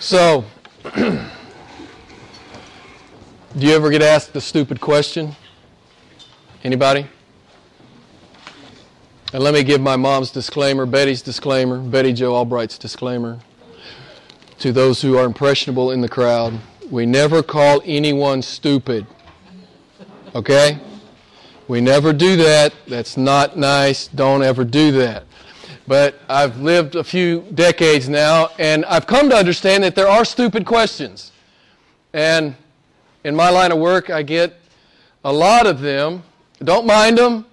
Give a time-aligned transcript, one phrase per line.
[0.00, 0.44] So,
[0.94, 1.20] do
[3.56, 5.34] you ever get asked a stupid question?
[6.62, 7.08] Anybody?
[9.32, 13.40] And let me give my mom's disclaimer, Betty's disclaimer, Betty Joe Albright's disclaimer
[14.60, 16.60] to those who are impressionable in the crowd.
[16.90, 19.04] We never call anyone stupid.
[20.32, 20.78] Okay?
[21.66, 22.72] We never do that.
[22.86, 24.06] That's not nice.
[24.06, 25.24] Don't ever do that.
[25.88, 30.22] But I've lived a few decades now, and I've come to understand that there are
[30.22, 31.32] stupid questions.
[32.12, 32.54] And
[33.24, 34.54] in my line of work, I get
[35.24, 36.24] a lot of them.
[36.62, 37.46] Don't mind them,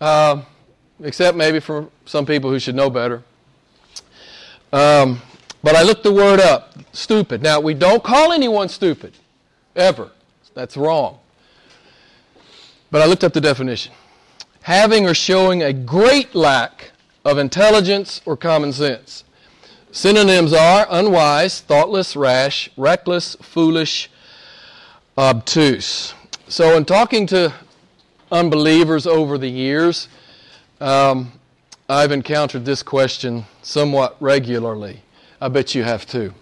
[0.00, 0.42] uh,
[1.02, 3.22] except maybe for some people who should know better.
[4.72, 5.20] Um,
[5.62, 7.42] but I looked the word up stupid.
[7.42, 9.12] Now, we don't call anyone stupid,
[9.74, 10.10] ever.
[10.54, 11.18] That's wrong.
[12.90, 13.92] But I looked up the definition
[14.62, 16.90] having or showing a great lack
[17.26, 19.24] of intelligence or common sense.
[19.90, 24.08] Synonyms are unwise, thoughtless, rash, reckless, foolish,
[25.18, 26.14] obtuse.
[26.46, 27.52] So, in talking to
[28.30, 30.08] unbelievers over the years,
[30.80, 31.32] um,
[31.88, 35.02] I've encountered this question somewhat regularly.
[35.40, 36.32] I bet you have too.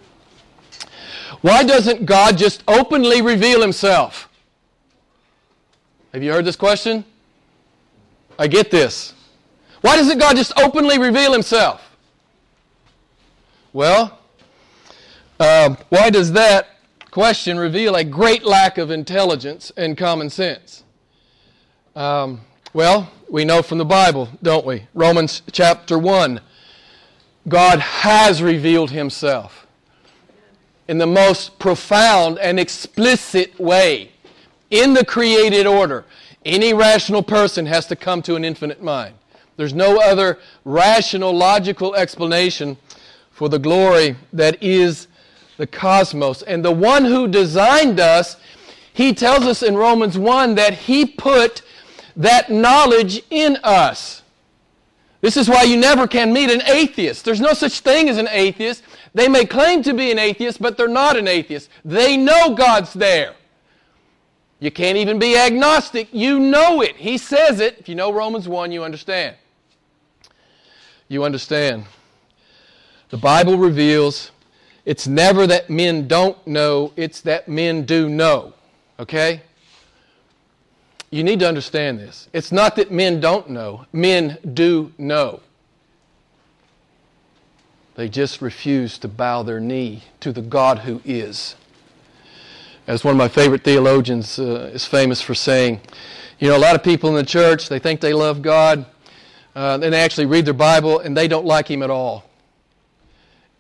[1.41, 4.29] Why doesn't God just openly reveal himself?
[6.13, 7.07] Have you heard this question?
[8.39, 9.14] I get this.
[9.85, 11.95] Why doesn't God just openly reveal himself?
[13.75, 14.19] Well,
[15.39, 16.79] uh, why does that
[17.11, 20.85] question reveal a great lack of intelligence and common sense?
[21.95, 22.41] Um,
[22.73, 24.87] well, we know from the Bible, don't we?
[24.95, 26.41] Romans chapter 1.
[27.47, 29.67] God has revealed himself
[30.89, 34.13] in the most profound and explicit way
[34.71, 36.07] in the created order.
[36.43, 39.17] Any rational person has to come to an infinite mind.
[39.57, 42.77] There's no other rational, logical explanation
[43.31, 45.09] for the glory that is
[45.57, 46.43] the cosmos.
[46.43, 48.37] And the one who designed us,
[48.93, 51.63] he tells us in Romans 1 that he put
[52.17, 54.23] that knowledge in us.
[55.21, 57.25] This is why you never can meet an atheist.
[57.25, 58.83] There's no such thing as an atheist.
[59.15, 61.71] They may claim to be an atheist, but they're not an atheist.
[61.85, 63.35] They know God's there.
[64.61, 66.09] You can't even be agnostic.
[66.13, 66.97] You know it.
[66.97, 67.79] He says it.
[67.79, 69.37] If you know Romans 1, you understand.
[71.09, 71.85] You understand.
[73.11, 74.31] The Bible reveals
[74.85, 78.55] it's never that men don't know, it's that men do know.
[78.99, 79.43] Okay?
[81.11, 82.29] You need to understand this.
[82.33, 85.41] It's not that men don't know, men do know.
[87.95, 91.55] They just refuse to bow their knee to the God who is.
[92.87, 95.81] As one of my favorite theologians uh, is famous for saying,
[96.41, 98.85] you know, a lot of people in the church, they think they love God,
[99.55, 102.25] uh, and they actually read their Bible, and they don't like Him at all.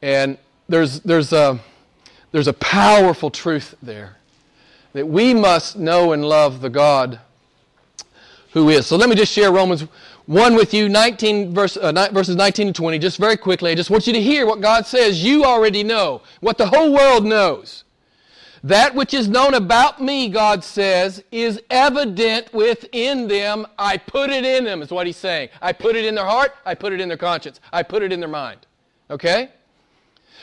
[0.02, 0.38] And
[0.68, 1.60] there's, there's, a,
[2.32, 4.16] there's a powerful truth there
[4.92, 7.20] that we must know and love the God
[8.52, 8.86] who is.
[8.86, 9.82] So let me just share Romans
[10.26, 13.70] 1 with you, 19 verse, uh, verses 19 and 20, just very quickly.
[13.70, 15.22] I just want you to hear what God says.
[15.22, 17.83] You already know, what the whole world knows.
[18.64, 23.66] That which is known about me, God says, is evident within them.
[23.78, 25.50] I put it in them, is what he's saying.
[25.60, 28.10] I put it in their heart, I put it in their conscience, I put it
[28.10, 28.60] in their mind.
[29.10, 29.50] Okay?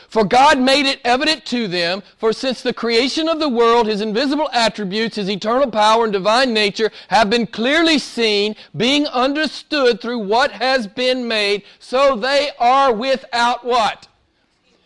[0.08, 4.00] For God made it evident to them, for since the creation of the world, his
[4.00, 10.20] invisible attributes, his eternal power and divine nature have been clearly seen, being understood through
[10.20, 14.06] what has been made, so they are without what?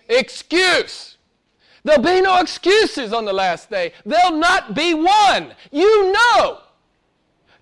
[0.09, 1.16] Excuse.
[1.87, 3.93] There'll be no excuses on the last day.
[4.05, 5.55] There'll not be one.
[5.71, 6.59] You know.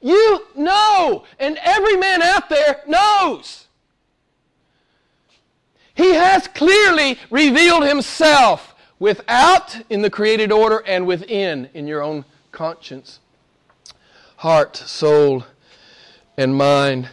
[0.01, 1.25] You know.
[1.39, 3.67] And every man out there knows.
[5.93, 12.25] He has clearly revealed himself without in the created order and within in your own
[12.51, 13.21] conscience,
[14.37, 15.45] heart, soul,
[16.39, 17.11] and mind.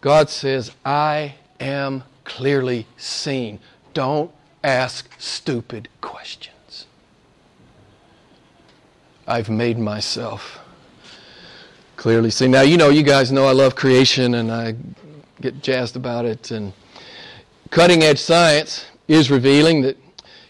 [0.00, 3.60] God says, I am clearly seen.
[3.92, 4.30] Don't
[4.64, 6.86] ask stupid questions.
[9.26, 10.58] I've made myself
[11.96, 12.50] clearly seen.
[12.50, 14.74] Now, you know, you guys know I love creation and I
[15.40, 16.72] get jazzed about it and
[17.74, 19.96] Cutting edge science is revealing that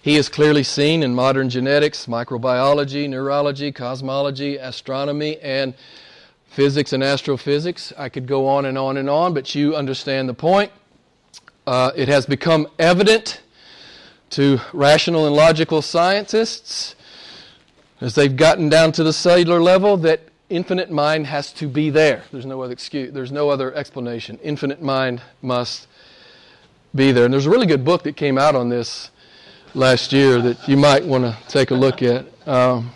[0.02, 5.72] he is clearly seen in modern genetics, microbiology, neurology, cosmology, astronomy, and
[6.48, 7.94] physics and astrophysics.
[7.96, 10.70] I could go on and on and on, but you understand the point.
[11.66, 13.40] Uh, it has become evident
[14.30, 16.94] to rational and logical scientists
[18.00, 22.22] as they've gotten down to the cellular level that infinite mind has to be there.
[22.32, 23.12] There's no other excuse.
[23.12, 24.38] There's no other explanation.
[24.42, 25.86] Infinite mind must
[26.94, 27.24] be there.
[27.24, 29.10] And there's a really good book that came out on this
[29.74, 32.26] last year that you might want to take a look at.
[32.46, 32.92] Um,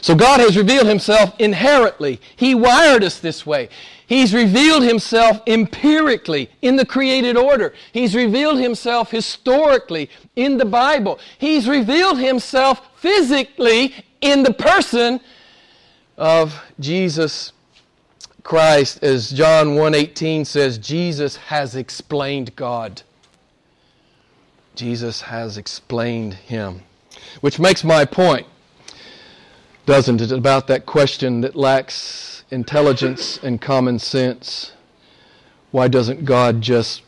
[0.00, 2.20] so God has revealed himself inherently.
[2.36, 3.68] He wired us this way.
[4.06, 7.74] He's revealed himself empirically in the created order.
[7.92, 11.20] He's revealed himself historically in the Bible.
[11.38, 15.20] He's revealed himself physically in the person
[16.16, 17.52] of Jesus
[18.42, 23.02] Christ as John 1:18 says Jesus has explained God.
[24.74, 26.82] Jesus has explained him.
[27.40, 28.46] Which makes my point
[29.90, 34.70] doesn't it, about that question that lacks intelligence and common sense?
[35.72, 37.02] Why doesn't God just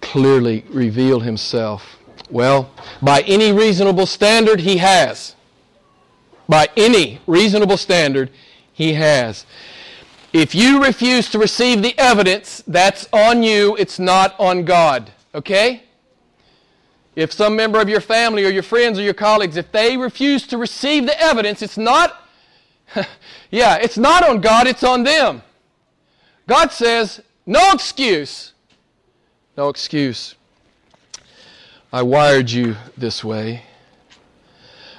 [0.00, 1.98] clearly reveal himself?
[2.30, 2.70] Well,
[3.02, 5.36] by any reasonable standard, he has.
[6.48, 8.30] By any reasonable standard,
[8.72, 9.44] he has.
[10.32, 15.12] If you refuse to receive the evidence, that's on you, it's not on God.
[15.34, 15.82] Okay?
[17.14, 20.46] If some member of your family or your friends or your colleagues, if they refuse
[20.46, 22.21] to receive the evidence, it's not
[23.50, 25.42] yeah, it's not on God, it's on them.
[26.46, 28.52] God says, no excuse.
[29.56, 30.34] No excuse.
[31.92, 33.64] I wired you this way.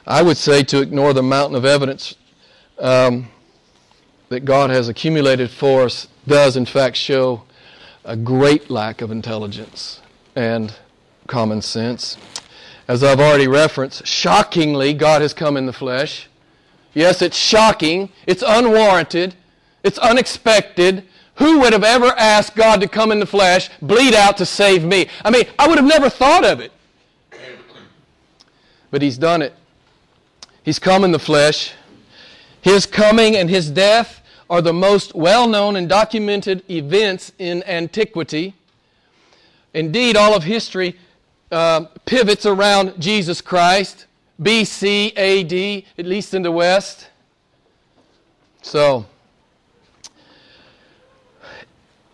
[0.06, 2.16] I would say to ignore the mountain of evidence
[2.78, 3.30] um,
[4.30, 7.44] that God has accumulated for us does, in fact, show
[8.06, 10.02] a great lack of intelligence
[10.36, 10.74] and
[11.28, 12.18] common sense.
[12.88, 16.28] As I've already referenced, shockingly, God has come in the flesh.
[16.94, 18.10] Yes, it's shocking.
[18.28, 19.36] It's unwarranted.
[19.84, 21.06] It's unexpected.
[21.36, 24.84] Who would have ever asked God to come in the flesh, bleed out to save
[24.84, 25.08] me?
[25.26, 26.72] I mean, I would have never thought of it.
[28.92, 29.54] But He's done it.
[30.64, 31.74] He's come in the flesh.
[32.62, 38.54] His coming and His death are the most well known and documented events in antiquity.
[39.74, 41.00] Indeed, all of history
[41.52, 44.06] uh, pivots around Jesus Christ.
[44.42, 47.10] BC, AD, at least in the West.
[48.62, 49.06] So,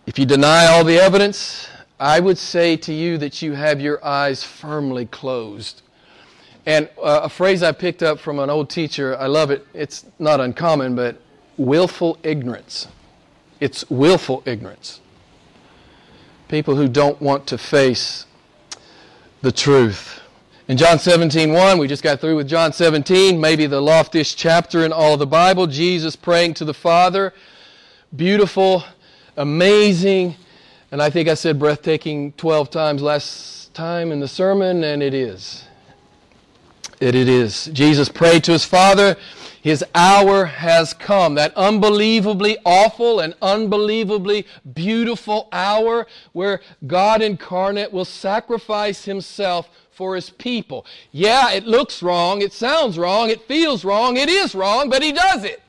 [0.05, 1.67] if you deny all the evidence,
[1.99, 5.81] I would say to you that you have your eyes firmly closed.
[6.65, 9.65] And uh, a phrase I picked up from an old teacher, I love it.
[9.73, 11.21] It's not uncommon, but
[11.57, 12.87] willful ignorance.
[13.59, 15.01] It's willful ignorance.
[16.47, 18.25] People who don't want to face
[19.41, 20.18] the truth.
[20.69, 24.85] In John 17, 1, we just got through with John 17, maybe the loftiest chapter
[24.85, 27.33] in all the Bible, Jesus praying to the Father.
[28.15, 28.83] Beautiful,
[29.35, 30.35] amazing,
[30.91, 35.15] and I think I said breathtaking 12 times last time in the sermon, and it
[35.15, 35.63] is.
[36.99, 37.65] It, it is.
[37.73, 39.17] Jesus prayed to his Father.
[39.63, 41.33] His hour has come.
[41.33, 49.67] That unbelievably awful and unbelievably beautiful hour where God incarnate will sacrifice himself
[49.99, 50.85] for his people.
[51.11, 55.11] Yeah, it looks wrong, it sounds wrong, it feels wrong, it is wrong, but he
[55.11, 55.61] does it.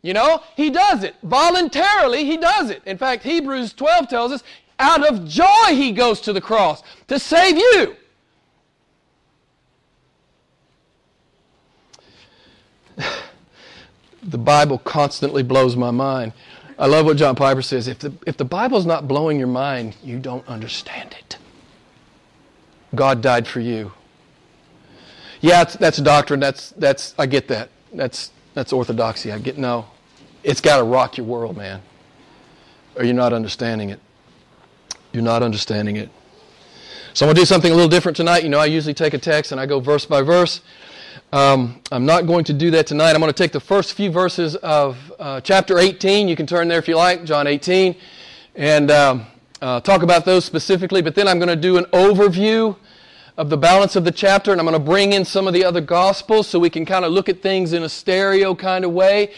[0.00, 1.14] You know, he does it.
[1.22, 2.80] Voluntarily, he does it.
[2.86, 4.42] In fact, Hebrews 12 tells us,
[4.78, 7.96] out of joy he goes to the cross to save you.
[14.22, 16.32] the Bible constantly blows my mind.
[16.78, 17.88] I love what John Piper says.
[17.88, 21.19] If the, if the Bible's not blowing your mind, you don't understand it.
[22.94, 23.92] God died for you.
[25.40, 26.40] Yeah, that's doctrine.
[26.40, 27.70] That's, that's, I get that.
[27.92, 29.32] That's, that's orthodoxy.
[29.32, 29.86] I get, no.
[30.42, 31.80] It's got to rock your world, man.
[32.96, 34.00] Or you're not understanding it.
[35.12, 36.10] You're not understanding it.
[37.14, 38.42] So I'm going to do something a little different tonight.
[38.42, 40.60] You know, I usually take a text and I go verse by verse.
[41.32, 43.12] Um, I'm not going to do that tonight.
[43.12, 46.28] I'm going to take the first few verses of uh, chapter 18.
[46.28, 47.96] You can turn there if you like, John 18,
[48.56, 49.26] and um,
[49.60, 51.02] uh, talk about those specifically.
[51.02, 52.76] But then I'm going to do an overview
[53.36, 55.64] of the balance of the chapter, and I'm going to bring in some of the
[55.64, 58.92] other gospels so we can kind of look at things in a stereo kind of
[58.92, 59.32] way.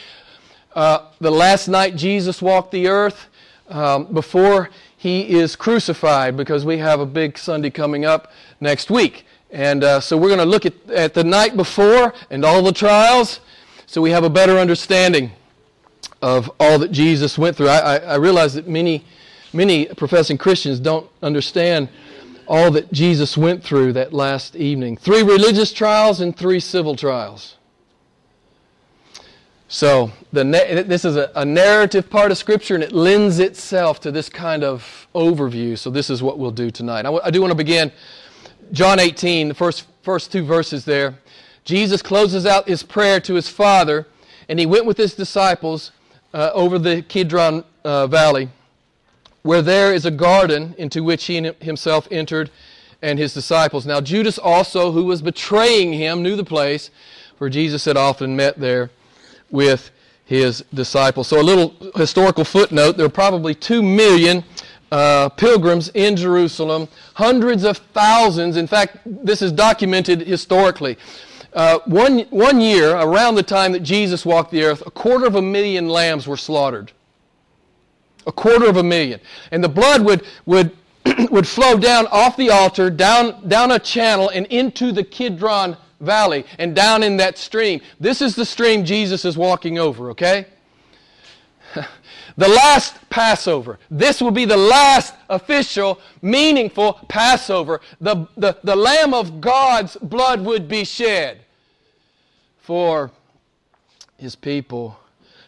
[0.75, 3.29] Uh, the last night Jesus walked the earth
[3.69, 9.27] um, before he is crucified, because we have a big Sunday coming up next week.
[9.51, 12.73] And uh, so we're going to look at, at the night before and all the
[12.73, 13.41] trials
[13.87, 15.33] so we have a better understanding
[16.23, 17.69] of all that Jesus went through.
[17.69, 19.05] I, I, I realize that many,
[19.53, 21.91] many professing Christians don't understand
[22.52, 27.56] all that Jesus went through that last evening three religious trials and three civil trials.
[29.68, 30.44] So, the,
[30.87, 34.64] this is a, a narrative part of Scripture, and it lends itself to this kind
[34.64, 35.78] of overview.
[35.78, 37.06] So, this is what we'll do tonight.
[37.06, 37.90] I, do want to begin
[38.71, 41.14] John 18, the first, first two verses there.
[41.64, 44.06] Jesus closes out his prayer to his Father,
[44.50, 45.90] and he went with his disciples
[46.35, 48.50] uh, over the Kidron uh, Valley,
[49.43, 52.51] where there is a garden into which he himself entered
[53.03, 53.85] and his disciples.
[53.85, 56.91] Now, Judas also, who was betraying him, knew the place,
[57.37, 58.91] for Jesus had often met there
[59.51, 59.91] with
[60.25, 61.27] his disciples.
[61.27, 64.45] So, a little historical footnote there are probably two million
[64.93, 68.57] uh, pilgrims in Jerusalem, hundreds of thousands.
[68.57, 70.99] In fact, this is documented historically.
[71.53, 75.35] Uh, one, one year, around the time that Jesus walked the earth, a quarter of
[75.35, 76.93] a million lambs were slaughtered.
[78.26, 79.21] A quarter of a million.
[79.50, 80.76] And the blood would, would,
[81.31, 86.45] would flow down off the altar, down, down a channel, and into the Kidron Valley,
[86.59, 87.81] and down in that stream.
[88.00, 90.47] This is the stream Jesus is walking over, okay?
[92.37, 93.79] the last Passover.
[93.91, 97.81] This will be the last official, meaningful Passover.
[98.00, 101.41] The, the, the Lamb of God's blood would be shed
[102.61, 103.11] for
[104.17, 104.99] his people.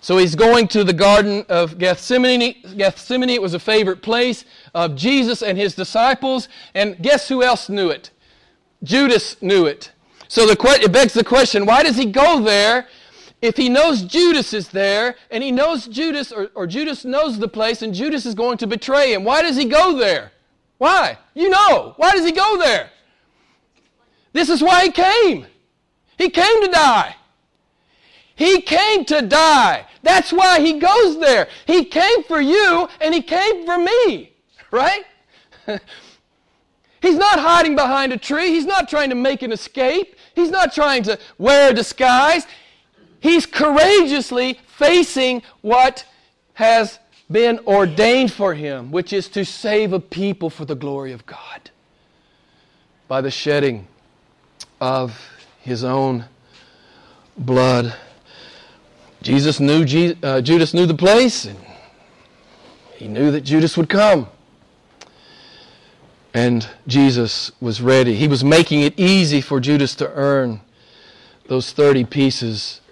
[0.05, 2.57] So he's going to the Garden of Gethsemane.
[2.77, 4.45] Gethsemane it was a favorite place
[4.75, 6.51] of Jesus and his disciples.
[6.75, 8.11] And guess who else knew it?
[8.83, 9.93] Judas knew it.
[10.29, 12.87] So the, it begs the question why does he go there
[13.41, 17.49] if he knows Judas is there and he knows Judas, or, or Judas knows the
[17.49, 19.25] place and Judas is going to betray him?
[19.25, 20.33] Why does he go there?
[20.77, 21.17] Why?
[21.33, 21.95] You know.
[21.97, 22.91] Why does he go there?
[24.35, 25.47] This is why he came.
[26.19, 27.17] He came to die.
[28.37, 29.87] He came to die.
[30.05, 31.49] That's why he goes there.
[31.67, 34.35] He came for you and he came for me,
[34.71, 35.05] right?
[37.01, 38.51] He's not hiding behind a tree.
[38.51, 40.15] He's not trying to make an escape.
[40.35, 42.47] He's not trying to wear a disguise.
[43.21, 46.07] He's courageously facing what
[46.55, 46.99] has
[47.31, 51.71] been ordained for him, which is to save a people for the glory of God
[53.09, 53.87] by the shedding
[54.83, 55.19] of
[55.63, 56.27] his own
[57.39, 57.97] blood.
[59.25, 61.59] Jesus knew uh, Judas knew the place, and
[62.95, 64.29] he knew that Judas would come.
[66.35, 68.17] And Jesus was ready.
[68.17, 70.61] He was making it easy for Judas to earn
[71.47, 72.83] those 30 pieces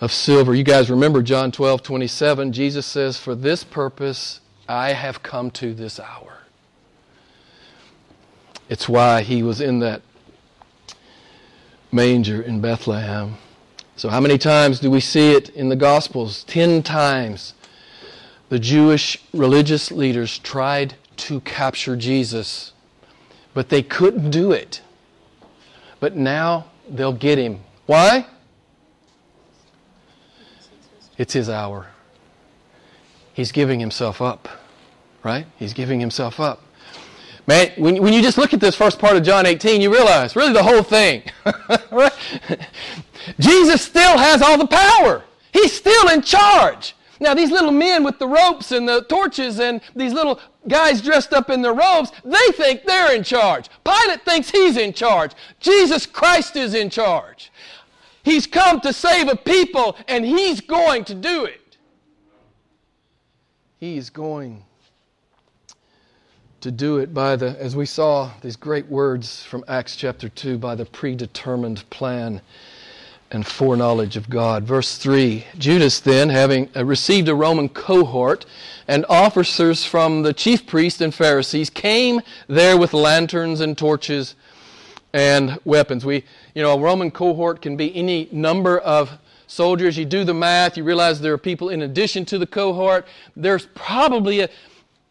[0.00, 0.52] of silver.
[0.52, 2.52] You guys remember John 12, 27.
[2.52, 6.38] Jesus says, For this purpose I have come to this hour.
[8.68, 10.02] It's why he was in that
[11.92, 13.36] manger in Bethlehem.
[13.96, 16.44] So, how many times do we see it in the Gospels?
[16.44, 17.54] Ten times
[18.48, 22.72] the Jewish religious leaders tried to capture Jesus,
[23.54, 24.82] but they couldn't do it.
[26.00, 27.60] But now they'll get him.
[27.86, 28.26] Why?
[31.18, 31.86] It's his hour.
[33.34, 34.48] He's giving himself up,
[35.22, 35.46] right?
[35.58, 36.62] He's giving himself up.
[37.46, 40.36] Man, when, when you just look at this first part of John 18, you realize
[40.36, 41.22] really the whole thing.
[41.90, 42.12] right?
[43.38, 45.22] Jesus still has all the power.
[45.52, 46.94] He's still in charge.
[47.20, 51.32] Now, these little men with the ropes and the torches and these little guys dressed
[51.32, 53.68] up in their robes, they think they're in charge.
[53.84, 55.32] Pilate thinks he's in charge.
[55.60, 57.52] Jesus Christ is in charge.
[58.24, 61.76] He's come to save a people, and he's going to do it.
[63.78, 64.64] He's going
[66.60, 70.58] to do it by the, as we saw these great words from Acts chapter 2,
[70.58, 72.40] by the predetermined plan
[73.32, 74.64] and foreknowledge of God.
[74.64, 78.44] Verse 3 Judas then, having uh, received a Roman cohort
[78.86, 84.34] and officers from the chief priests and Pharisees, came there with lanterns and torches
[85.14, 86.04] and weapons.
[86.04, 86.24] We,
[86.54, 89.96] you know, a Roman cohort can be any number of soldiers.
[89.96, 93.06] You do the math, you realize there are people in addition to the cohort.
[93.34, 94.50] There's probably a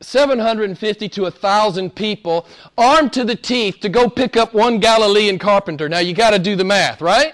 [0.01, 2.47] 750 to 1,000 people
[2.77, 5.87] armed to the teeth to go pick up one Galilean carpenter.
[5.87, 7.33] Now you got to do the math, right?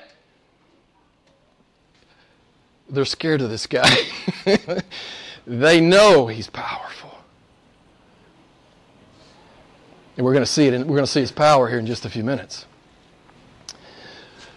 [2.89, 3.89] They're scared of this guy.
[5.47, 7.17] they know he's powerful.
[10.15, 11.85] And we're going to see it, and we're going to see his power here in
[11.85, 12.65] just a few minutes.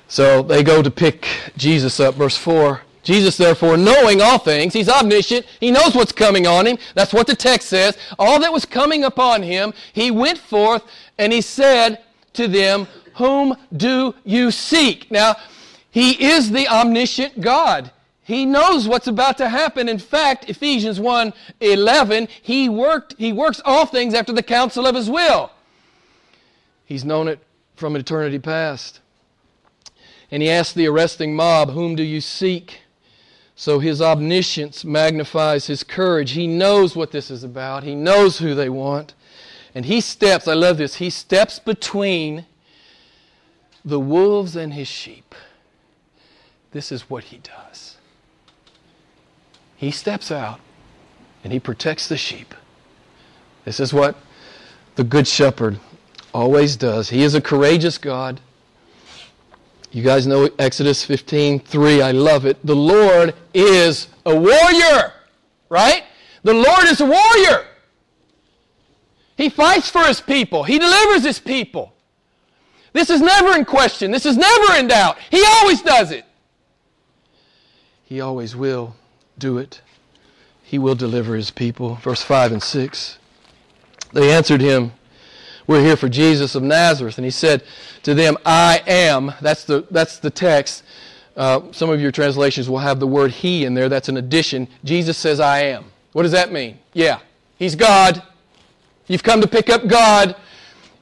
[0.09, 2.83] So they go to pick Jesus up, verse 4.
[3.03, 6.79] Jesus, therefore, knowing all things, he's omniscient, he knows what's coming on him.
[6.95, 7.97] That's what the text says.
[8.19, 10.83] All that was coming upon him, he went forth
[11.19, 12.01] and he said
[12.35, 15.11] to them, Whom do you seek?
[15.11, 15.37] Now,
[15.91, 17.91] he is the omniscient God.
[18.31, 19.89] He knows what's about to happen.
[19.89, 24.95] In fact, Ephesians 1 11, he, worked, he works all things after the counsel of
[24.95, 25.51] his will.
[26.85, 27.41] He's known it
[27.75, 29.01] from eternity past.
[30.31, 32.83] And he asks the arresting mob, Whom do you seek?
[33.57, 36.31] So his omniscience magnifies his courage.
[36.31, 39.13] He knows what this is about, he knows who they want.
[39.75, 42.47] And he steps, I love this, he steps between
[43.85, 45.35] the wolves and his sheep.
[46.71, 47.70] This is what he does.
[49.81, 50.61] He steps out
[51.43, 52.55] and he protects the sheep.
[53.65, 54.15] This is what
[54.97, 55.81] the Good Shepherd
[56.35, 57.09] Always does.
[57.09, 58.41] He is a courageous God.
[59.91, 62.03] You guys know Exodus 15 3.
[62.03, 62.65] I love it.
[62.65, 65.15] The Lord is a warrior,
[65.71, 66.05] right?
[66.43, 67.67] The Lord is a warrior.
[69.39, 71.95] He fights for his people, he delivers his people.
[72.93, 75.17] This is never in question, this is never in doubt.
[75.31, 76.27] He always does it.
[78.05, 78.95] He always will
[79.40, 79.80] do it.
[80.62, 81.97] He will deliver his people.
[81.97, 83.18] Verse 5 and 6.
[84.12, 84.92] They answered him,
[85.66, 87.18] We're here for Jesus of Nazareth.
[87.18, 87.64] And he said
[88.04, 89.32] to them, I am.
[89.40, 90.85] That's the, that's the text.
[91.37, 93.88] Uh, some of your translations will have the word he in there.
[93.88, 94.68] That's an addition.
[94.85, 95.87] Jesus says, I am.
[96.12, 96.78] What does that mean?
[96.92, 97.20] Yeah,
[97.56, 98.23] he's God.
[99.06, 100.37] You've come to pick up God.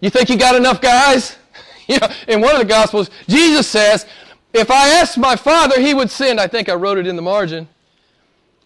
[0.01, 1.37] You think you got enough guys?
[1.89, 4.07] you know, in one of the Gospels, Jesus says,
[4.53, 7.23] if I asked my Father, he would send, I think I wrote it in the
[7.23, 7.69] margin,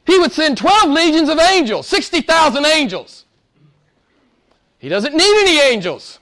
[0.06, 3.24] he would send 12 legions of angels, 60,000 angels.
[4.78, 6.18] He doesn't need any angels.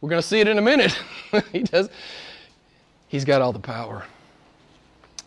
[0.00, 0.98] We're going to see it in a minute.
[1.52, 1.88] he does.
[3.08, 4.04] He's got all the power.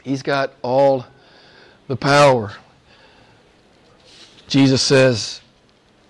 [0.04, 1.06] He's got all
[1.88, 2.54] the power.
[4.48, 5.42] Jesus says,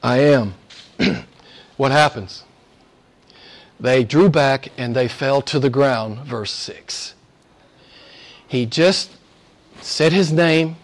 [0.02, 0.56] I am.
[1.78, 2.44] what happens?
[3.80, 7.16] They drew back and they fell to the ground, verse 6.
[8.48, 9.12] He just
[9.82, 10.76] said his name,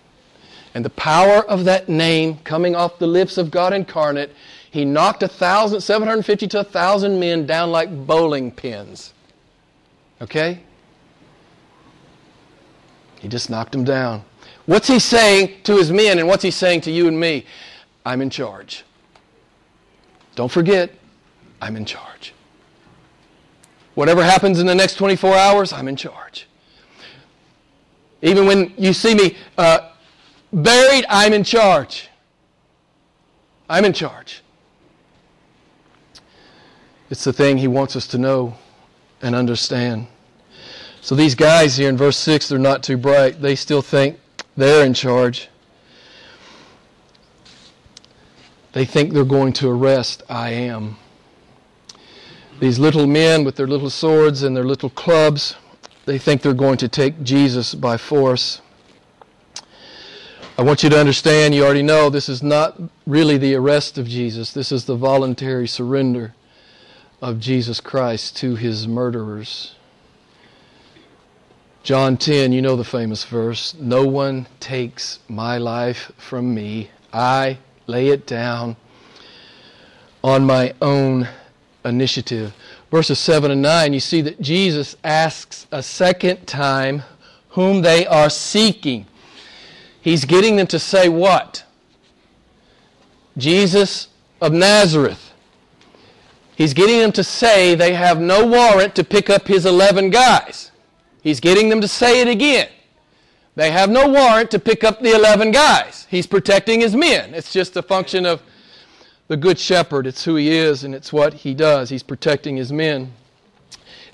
[0.77, 4.31] and the power of that name coming off the lips of God incarnate,
[4.69, 9.11] he knocked a thousand, 750 to a thousand men down like bowling pins.
[10.21, 10.59] Okay?
[13.19, 14.23] He just knocked them down.
[14.67, 17.43] What's he saying to his men, and what's he saying to you and me?
[18.05, 18.85] I'm in charge.
[20.35, 20.91] Don't forget,
[21.59, 22.35] I'm in charge.
[23.95, 26.45] Whatever happens in the next 24 hours, I'm in charge.
[28.21, 29.89] Even when you see me uh,
[30.51, 32.09] buried, I'm in charge.
[33.69, 34.41] I'm in charge.
[37.09, 38.55] It's the thing he wants us to know
[39.21, 40.07] and understand.
[41.01, 43.41] So these guys here in verse 6, they're not too bright.
[43.41, 44.19] They still think
[44.55, 45.49] they're in charge.
[48.73, 50.97] They think they're going to arrest I am.
[52.59, 55.55] These little men with their little swords and their little clubs
[56.07, 58.61] they think they're going to take Jesus by force.
[60.57, 64.07] I want you to understand, you already know, this is not really the arrest of
[64.07, 64.51] Jesus.
[64.51, 66.33] This is the voluntary surrender
[67.21, 69.75] of Jesus Christ to his murderers.
[71.83, 76.89] John 10, you know the famous verse No one takes my life from me.
[77.13, 78.75] I lay it down
[80.23, 81.27] on my own
[81.85, 82.53] initiative
[82.91, 87.03] verses 7 and 9, you see that Jesus asks a second time
[87.49, 89.05] whom they are seeking.
[90.01, 91.63] He's getting them to say what?
[93.37, 94.07] Jesus
[94.41, 95.33] of Nazareth.
[96.55, 100.71] He's getting them to say they have no warrant to pick up his 11 guys.
[101.21, 102.69] He's getting them to say it again.
[103.55, 106.07] They have no warrant to pick up the 11 guys.
[106.09, 107.33] He's protecting his men.
[107.33, 108.41] It's just a function of
[109.27, 110.07] the Good Shepherd.
[110.07, 111.89] It's who he is and it's what he does.
[111.89, 113.13] He's protecting his men.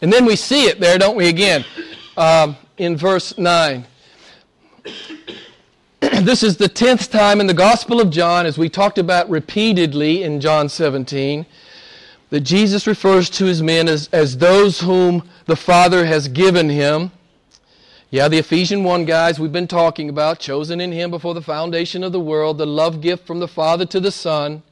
[0.01, 1.63] And then we see it there, don't we, again,
[2.17, 3.85] um, in verse 9.
[6.25, 10.23] This is the tenth time in the Gospel of John, as we talked about repeatedly
[10.23, 11.45] in John 17,
[12.29, 17.11] that Jesus refers to his men as, as those whom the Father has given him.
[18.09, 22.03] Yeah, the Ephesian 1 guys we've been talking about, chosen in him before the foundation
[22.03, 24.63] of the world, the love gift from the Father to the Son.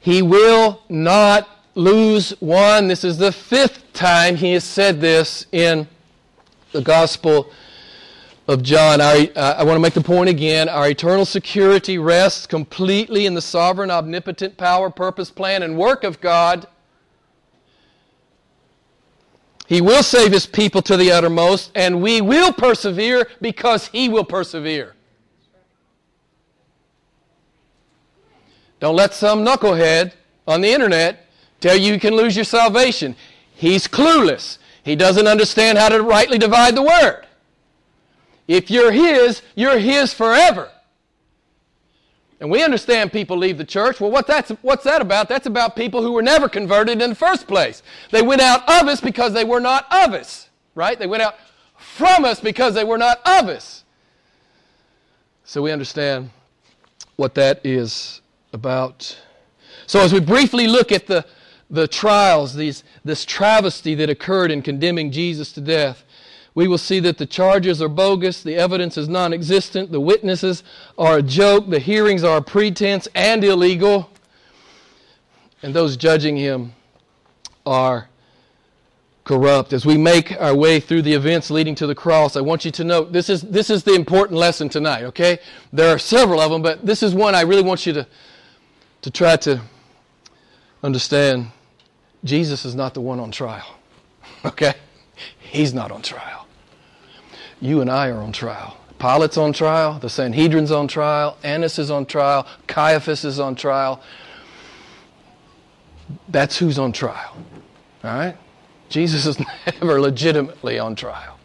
[0.00, 2.88] He will not lose one.
[2.88, 5.86] This is the fifth time he has said this in
[6.72, 7.50] the Gospel
[8.48, 9.00] of John.
[9.02, 10.68] Our, uh, I want to make the point again.
[10.68, 16.20] Our eternal security rests completely in the sovereign, omnipotent power, purpose, plan, and work of
[16.20, 16.66] God.
[19.66, 24.24] He will save his people to the uttermost, and we will persevere because he will
[24.24, 24.94] persevere.
[28.80, 30.12] Don't let some knucklehead
[30.46, 31.26] on the internet
[31.60, 33.14] tell you you can lose your salvation.
[33.52, 34.56] He's clueless.
[34.84, 37.27] He doesn't understand how to rightly divide the word.
[38.48, 40.70] If you're His, you're His forever.
[42.40, 44.00] And we understand people leave the church.
[44.00, 45.28] Well, what that's, what's that about?
[45.28, 47.82] That's about people who were never converted in the first place.
[48.10, 50.98] They went out of us because they were not of us, right?
[50.98, 51.34] They went out
[51.76, 53.84] from us because they were not of us.
[55.44, 56.30] So we understand
[57.16, 58.20] what that is
[58.52, 59.18] about.
[59.86, 61.24] So, as we briefly look at the,
[61.70, 66.04] the trials, these, this travesty that occurred in condemning Jesus to death,
[66.58, 70.64] we will see that the charges are bogus, the evidence is non existent, the witnesses
[70.98, 74.10] are a joke, the hearings are a pretense and illegal.
[75.62, 76.72] and those judging him
[77.64, 78.08] are
[79.22, 79.72] corrupt.
[79.72, 82.72] As we make our way through the events leading to the cross, I want you
[82.72, 85.38] to note this is, this is the important lesson tonight, okay?
[85.72, 88.06] There are several of them, but this is one I really want you to,
[89.02, 89.60] to try to
[90.82, 91.52] understand.
[92.24, 93.76] Jesus is not the one on trial,
[94.44, 94.74] okay?
[95.38, 96.47] He's not on trial.
[97.60, 98.76] You and I are on trial.
[98.98, 104.02] Pilate's on trial, the Sanhedrin's on trial, Annas is on trial, Caiaphas is on trial.
[106.28, 107.36] That's who's on trial.
[108.02, 108.36] All right?
[108.88, 111.38] Jesus is never legitimately on trial.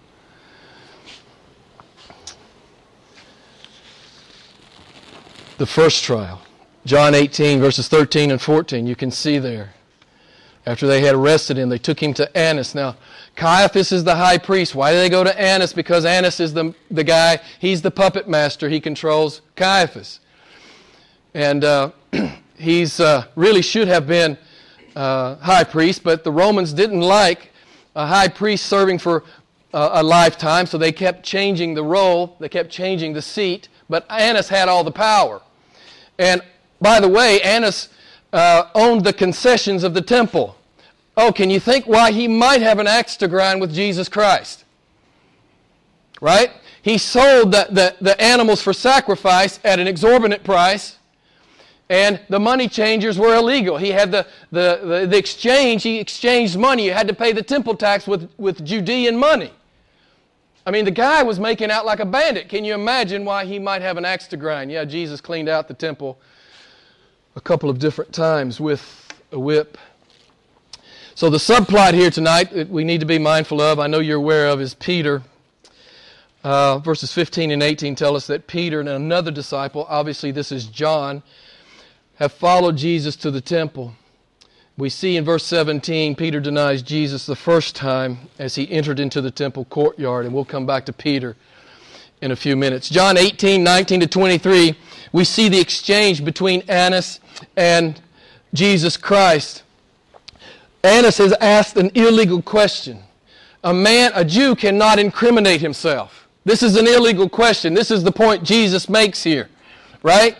[5.57, 6.41] The first trial,
[6.85, 9.73] John 18, verses 13 and 14, you can see there.
[10.65, 12.73] After they had arrested him, they took him to Annas.
[12.73, 12.95] Now,
[13.35, 14.73] Caiaphas is the high priest.
[14.73, 15.73] Why do they go to Annas?
[15.73, 18.69] Because Annas is the, the guy, he's the puppet master.
[18.69, 20.21] He controls Caiaphas.
[21.33, 21.91] And uh,
[22.57, 24.37] he's uh, really should have been
[24.95, 27.51] uh, high priest, but the Romans didn't like
[27.95, 29.23] a high priest serving for
[29.73, 34.05] uh, a lifetime, so they kept changing the role, they kept changing the seat, but
[34.09, 35.41] Annas had all the power.
[36.19, 36.41] And
[36.79, 37.89] by the way, Annas
[38.33, 40.57] uh, owned the concessions of the temple.
[41.15, 44.65] Oh, can you think why he might have an axe to grind with Jesus Christ?
[46.19, 46.51] Right?
[46.81, 50.97] He sold the, the, the animals for sacrifice at an exorbitant price
[51.89, 53.77] and the money changers were illegal.
[53.77, 56.85] He had the, the, the, the, exchange, he exchanged money.
[56.85, 59.51] You had to pay the temple tax with, with Judean money.
[60.65, 62.47] I mean, the guy was making out like a bandit.
[62.47, 64.71] Can you imagine why he might have an axe to grind?
[64.71, 66.17] Yeah, Jesus cleaned out the temple
[67.35, 69.77] a couple of different times with a whip.
[71.15, 74.17] So, the subplot here tonight that we need to be mindful of, I know you're
[74.17, 75.23] aware of, is Peter.
[76.43, 80.65] Uh, verses 15 and 18 tell us that Peter and another disciple, obviously, this is
[80.65, 81.23] John,
[82.15, 83.93] have followed Jesus to the temple.
[84.77, 89.21] We see in verse 17, Peter denies Jesus the first time as he entered into
[89.21, 91.35] the temple courtyard, and we'll come back to Peter
[92.21, 92.89] in a few minutes.
[92.89, 94.75] John 18, 19 to 23,
[95.13, 97.21] we see the exchange between Annas
[97.55, 98.01] and
[98.53, 99.63] Jesus Christ.
[100.83, 102.99] Annas has asked an illegal question.
[103.63, 106.27] A man, a Jew, cannot incriminate himself.
[106.43, 107.73] This is an illegal question.
[107.73, 109.47] This is the point Jesus makes here,
[110.01, 110.35] right?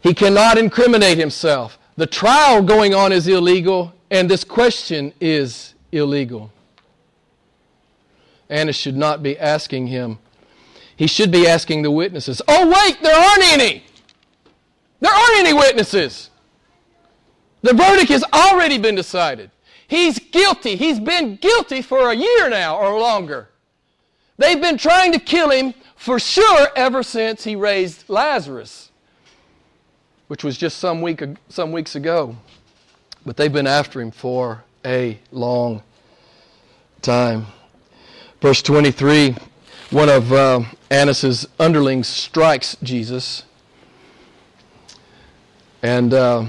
[0.00, 1.78] He cannot incriminate himself.
[1.96, 6.50] The trial going on is illegal, and this question is illegal.
[8.48, 10.18] Annas should not be asking him.
[10.96, 12.40] He should be asking the witnesses.
[12.48, 13.84] Oh, wait, there aren't any.
[15.00, 16.30] There aren't any witnesses.
[17.62, 19.50] The verdict has already been decided.
[19.88, 20.76] He's guilty.
[20.76, 23.48] He's been guilty for a year now or longer.
[24.38, 28.86] They've been trying to kill him for sure ever since he raised Lazarus
[30.28, 32.36] which was just some, week, some weeks ago.
[33.24, 35.82] But they've been after him for a long
[37.02, 37.46] time.
[38.40, 39.36] Verse 23
[39.90, 43.44] one of uh, Annas's underlings strikes Jesus.
[45.82, 46.46] And uh,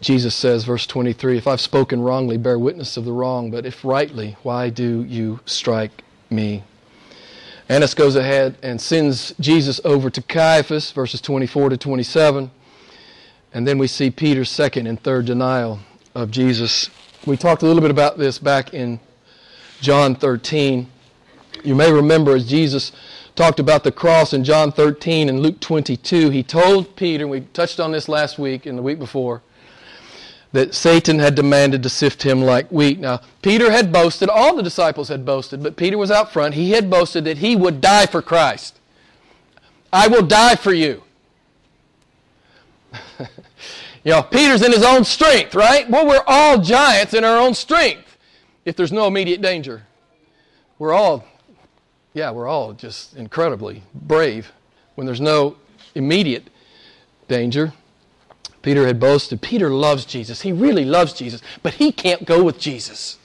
[0.00, 3.84] Jesus says, verse 23, If I've spoken wrongly, bear witness of the wrong, but if
[3.84, 6.64] rightly, why do you strike me?
[7.68, 12.50] Annas goes ahead and sends Jesus over to Caiaphas, verses 24 to 27.
[13.54, 15.78] And then we see Peter's second and third denial
[16.14, 16.90] of Jesus.
[17.24, 18.98] We talked a little bit about this back in
[19.80, 20.90] John 13.
[21.64, 22.92] You may remember as Jesus
[23.34, 27.40] talked about the cross in John 13 and Luke 22, he told Peter, and we
[27.40, 29.42] touched on this last week and the week before,
[30.52, 33.00] that Satan had demanded to sift him like wheat.
[33.00, 36.54] Now, Peter had boasted, all the disciples had boasted, but Peter was out front.
[36.54, 38.78] He had boasted that he would die for Christ.
[39.92, 41.02] I will die for you.
[43.18, 43.26] you
[44.04, 45.88] know, Peter's in his own strength, right?
[45.90, 48.16] Well, we're all giants in our own strength
[48.64, 49.82] if there's no immediate danger.
[50.78, 51.24] We're all,
[52.14, 54.52] yeah, we're all just incredibly brave
[54.94, 55.56] when there's no
[55.94, 56.48] immediate
[57.28, 57.72] danger.
[58.62, 60.40] Peter had boasted, Peter loves Jesus.
[60.40, 63.18] He really loves Jesus, but he can't go with Jesus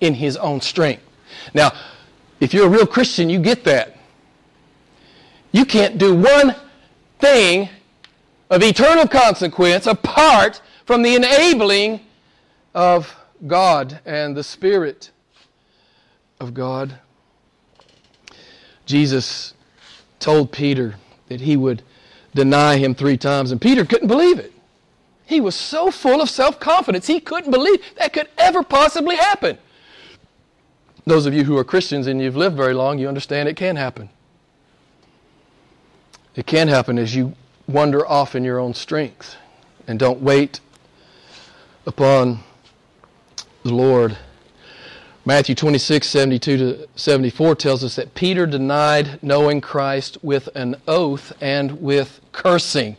[0.00, 1.02] in his own strength.
[1.54, 1.72] Now,
[2.38, 3.96] if you're a real Christian, you get that.
[5.50, 6.54] You can't do one
[7.18, 7.70] thing
[8.50, 12.00] of eternal consequence apart from the enabling
[12.74, 15.10] of God and the Spirit
[16.38, 16.98] of God.
[18.86, 19.52] Jesus
[20.18, 20.94] told Peter
[21.28, 21.82] that he would
[22.34, 24.52] deny him three times, and Peter couldn't believe it.
[25.26, 29.58] He was so full of self confidence, he couldn't believe that could ever possibly happen.
[31.04, 33.76] Those of you who are Christians and you've lived very long, you understand it can
[33.76, 34.08] happen.
[36.34, 37.34] It can happen as you
[37.68, 39.36] wander off in your own strength
[39.86, 40.60] and don't wait
[41.86, 42.40] upon
[43.62, 44.16] the Lord.
[45.28, 51.32] Matthew 26, 72 to 74 tells us that Peter denied knowing Christ with an oath
[51.40, 52.96] and with cursing.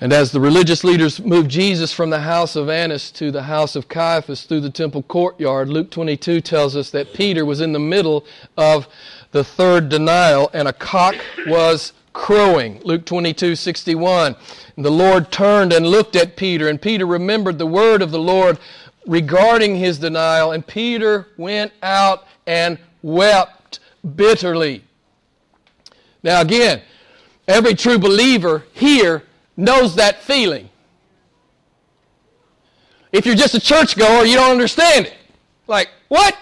[0.00, 3.74] And as the religious leaders moved Jesus from the house of Annas to the house
[3.74, 7.80] of Caiaphas through the temple courtyard, Luke 22 tells us that Peter was in the
[7.80, 8.24] middle
[8.56, 8.86] of
[9.32, 11.16] the third denial and a cock
[11.48, 12.80] was crowing.
[12.84, 14.36] Luke 22, 61.
[14.76, 18.20] And the Lord turned and looked at Peter, and Peter remembered the word of the
[18.20, 18.58] Lord
[19.08, 23.80] regarding his denial, and Peter went out and wept
[24.14, 24.84] bitterly.
[26.22, 26.82] Now, again,
[27.48, 29.24] every true believer here
[29.56, 30.68] knows that feeling.
[33.10, 35.14] If you're just a churchgoer, you don't understand it.
[35.66, 36.36] Like, what?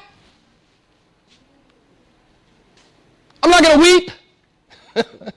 [3.42, 4.10] I'm not going to weep.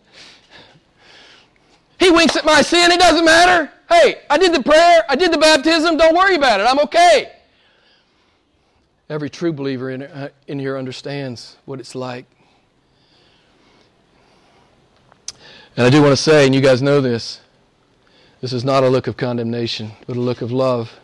[2.00, 3.72] he winks at my sin, it doesn't matter.
[3.90, 7.34] Hey, I did the prayer, I did the baptism, don't worry about it, I'm okay.
[9.10, 12.26] Every true believer in, uh, in here understands what it's like.
[15.76, 17.42] And I do want to say, and you guys know this,
[18.42, 21.00] this is not a look of condemnation, but a look of love.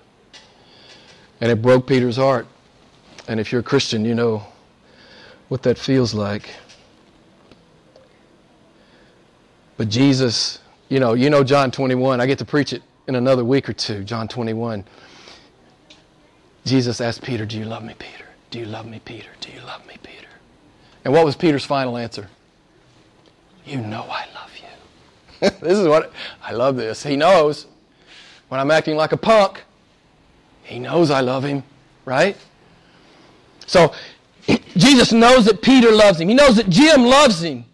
[1.41, 2.45] And it broke Peter's heart.
[3.28, 4.45] And if you're a Christian, you know
[5.48, 6.54] what that feels like.
[9.76, 12.21] But Jesus, you know, you know John 21.
[12.21, 14.84] I get to preach it in another week or two, John 21.
[16.65, 18.26] Jesus asked Peter, Do you love me, Peter?
[18.52, 19.30] Do you love me, Peter?
[19.41, 20.28] Do you love me, Peter?
[21.04, 22.30] And what was Peter's final answer?
[23.65, 25.50] You know I love you.
[25.62, 27.04] this is what I love this.
[27.04, 27.67] He knows
[28.50, 29.63] when I'm acting like a punk.
[30.63, 31.63] He knows I love him,
[32.06, 32.36] right?
[33.67, 33.93] So
[34.76, 36.28] Jesus knows that Peter loves him.
[36.28, 37.65] He knows that Jim loves him.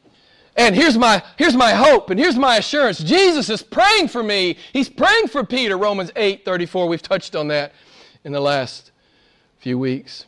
[0.56, 3.00] And here's my, here's my hope and here's my assurance.
[3.00, 4.58] Jesus is praying for me.
[4.74, 6.88] He's praying for Peter, Romans 8 34.
[6.88, 7.74] We've touched on that
[8.24, 8.92] in the last
[9.60, 10.26] few weeks.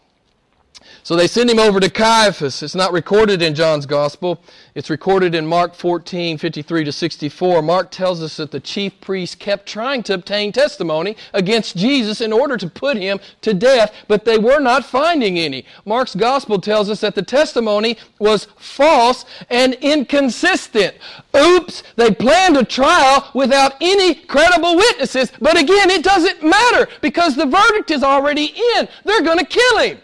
[1.04, 2.63] So they send him over to Caiaphas.
[2.63, 4.42] It's not recorded in John's gospel.
[4.74, 7.62] It's recorded in Mark 14, 53 to 64.
[7.62, 12.32] Mark tells us that the chief priests kept trying to obtain testimony against Jesus in
[12.32, 15.66] order to put him to death, but they were not finding any.
[15.84, 20.96] Mark's gospel tells us that the testimony was false and inconsistent.
[21.36, 27.36] Oops, they planned a trial without any credible witnesses, but again, it doesn't matter because
[27.36, 28.88] the verdict is already in.
[29.04, 29.98] They're going to kill him.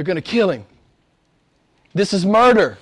[0.00, 0.64] They're going to kill him.
[1.92, 2.78] This is murder.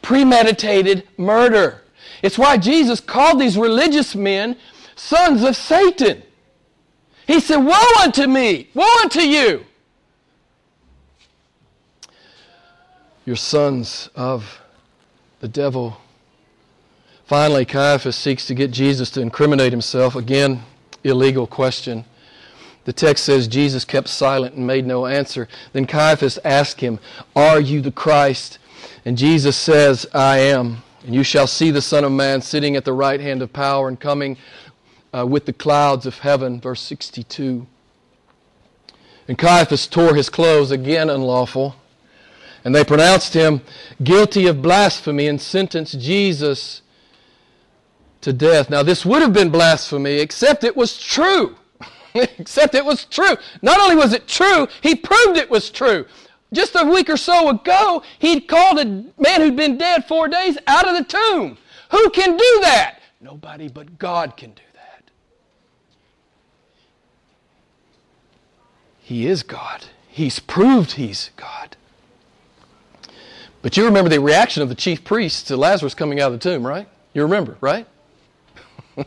[0.00, 1.82] Premeditated murder.
[2.22, 4.56] It's why Jesus called these religious men
[4.94, 6.22] sons of Satan.
[7.26, 8.68] He said, Woe unto me!
[8.72, 9.66] Woe unto you!
[13.26, 14.60] You're sons of
[15.40, 15.96] the devil.
[17.24, 20.14] Finally, Caiaphas seeks to get Jesus to incriminate himself.
[20.14, 20.62] Again,
[21.02, 22.04] illegal question.
[22.84, 25.48] The text says Jesus kept silent and made no answer.
[25.72, 26.98] Then Caiaphas asked him,
[27.36, 28.58] Are you the Christ?
[29.04, 30.82] And Jesus says, I am.
[31.04, 33.88] And you shall see the Son of Man sitting at the right hand of power
[33.88, 34.36] and coming
[35.12, 36.60] uh, with the clouds of heaven.
[36.60, 37.66] Verse 62.
[39.28, 41.76] And Caiaphas tore his clothes, again unlawful.
[42.64, 43.60] And they pronounced him
[44.02, 46.82] guilty of blasphemy and sentenced Jesus
[48.20, 48.70] to death.
[48.70, 51.56] Now, this would have been blasphemy, except it was true.
[52.38, 53.36] except it was true.
[53.62, 56.06] Not only was it true, he proved it was true.
[56.52, 60.58] Just a week or so ago, he'd called a man who'd been dead four days
[60.66, 61.56] out of the tomb.
[61.90, 62.98] Who can do that?
[63.20, 65.10] Nobody but God can do that.
[69.00, 69.86] He is God.
[70.08, 71.76] He's proved he's God.
[73.62, 76.50] But you remember the reaction of the chief priests to Lazarus coming out of the
[76.50, 76.88] tomb, right?
[77.14, 77.86] You remember, right?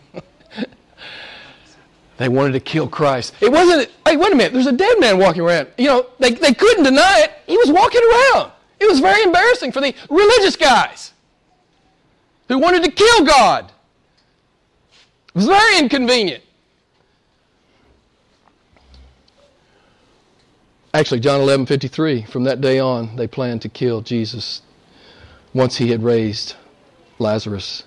[2.17, 3.33] They wanted to kill Christ.
[3.41, 5.67] It wasn't, hey, wait a minute, there's a dead man walking around.
[5.77, 7.31] You know, they, they couldn't deny it.
[7.45, 8.51] He was walking around.
[8.79, 11.13] It was very embarrassing for the religious guys
[12.47, 13.71] who wanted to kill God.
[15.27, 16.43] It was very inconvenient.
[20.93, 24.61] Actually, John 11 53, from that day on, they planned to kill Jesus
[25.53, 26.55] once he had raised
[27.19, 27.83] Lazarus.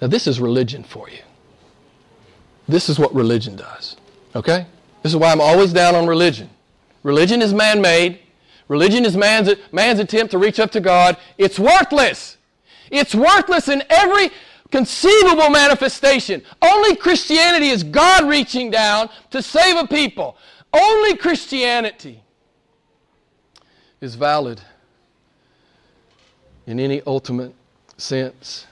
[0.00, 1.20] Now, this is religion for you.
[2.68, 3.96] This is what religion does.
[4.34, 4.66] Okay?
[5.02, 6.48] This is why I'm always down on religion.
[7.02, 8.20] Religion is man made.
[8.68, 11.16] Religion is man's, man's attempt to reach up to God.
[11.36, 12.38] It's worthless.
[12.90, 14.30] It's worthless in every
[14.70, 16.42] conceivable manifestation.
[16.62, 20.36] Only Christianity is God reaching down to save a people.
[20.72, 22.22] Only Christianity
[24.00, 24.60] is valid
[26.66, 27.54] in any ultimate
[27.96, 28.66] sense.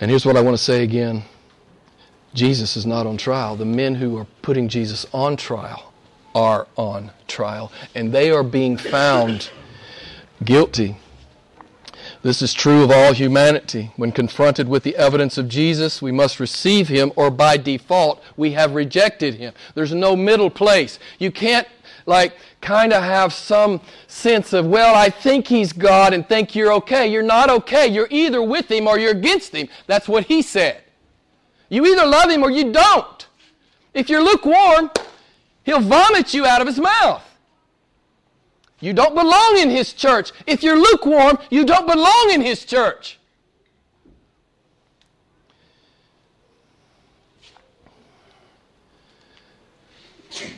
[0.00, 1.24] And here's what I want to say again
[2.34, 3.56] Jesus is not on trial.
[3.56, 5.92] The men who are putting Jesus on trial
[6.34, 9.50] are on trial, and they are being found
[10.44, 10.96] guilty.
[12.22, 13.92] This is true of all humanity.
[13.96, 18.52] When confronted with the evidence of Jesus, we must receive him, or by default, we
[18.52, 19.52] have rejected him.
[19.74, 20.98] There's no middle place.
[21.18, 21.68] You can't,
[22.06, 26.72] like, kind of have some sense of, well, I think he's God and think you're
[26.74, 27.06] okay.
[27.06, 27.86] You're not okay.
[27.86, 29.68] You're either with him or you're against him.
[29.86, 30.82] That's what he said.
[31.68, 33.26] You either love him or you don't.
[33.94, 34.90] If you're lukewarm,
[35.64, 37.22] he'll vomit you out of his mouth.
[38.80, 40.32] You don't belong in his church.
[40.46, 43.18] If you're lukewarm, you don't belong in his church.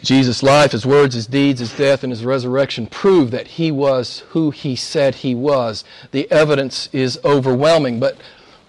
[0.03, 4.21] Jesus' life, his words, his deeds, his death, and his resurrection prove that he was
[4.31, 5.85] who he said he was.
[6.13, 8.17] The evidence is overwhelming, but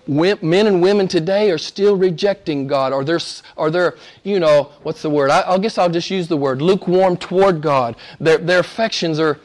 [0.07, 3.19] men and women today are still rejecting God, or they're,
[3.55, 5.29] or they're you know, what's the word?
[5.29, 7.95] I, I guess I'll just use the word lukewarm toward God.
[8.19, 9.39] Their, their affections are,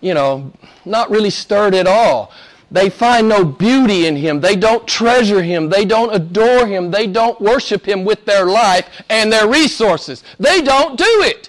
[0.00, 0.52] you know,
[0.84, 2.32] not really stirred at all.
[2.70, 4.40] They find no beauty in Him.
[4.40, 5.70] They don't treasure Him.
[5.70, 6.90] They don't adore Him.
[6.90, 10.22] They don't worship Him with their life and their resources.
[10.38, 11.48] They don't do it.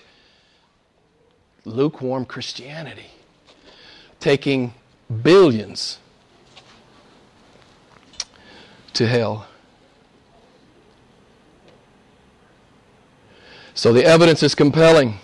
[1.66, 3.08] Lukewarm Christianity.
[4.20, 4.74] Taking
[5.24, 6.00] billions
[8.94, 9.48] to hell.
[13.74, 15.20] So the evidence is compelling.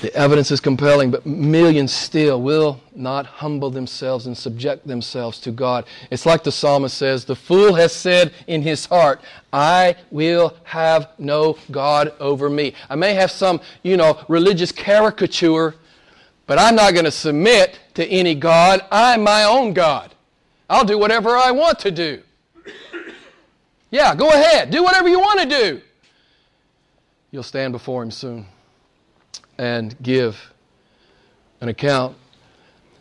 [0.00, 5.50] The evidence is compelling, but millions still will not humble themselves and subject themselves to
[5.50, 5.86] God.
[6.10, 9.20] It's like the psalmist says The fool has said in his heart,
[9.52, 12.74] I will have no God over me.
[12.90, 15.74] I may have some, you know, religious caricature,
[16.46, 18.80] but I'm not going to submit to any God.
[18.90, 20.14] I'm my own God.
[20.68, 22.22] I'll do whatever I want to do.
[23.90, 24.70] Yeah, go ahead.
[24.70, 25.80] Do whatever you want to do.
[27.30, 28.46] You'll stand before Him soon
[29.58, 30.52] and give
[31.60, 32.16] an account.